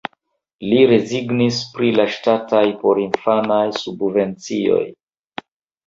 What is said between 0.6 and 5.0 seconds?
Li rezignis pri la ŝtataj porinfanaj subvencioj.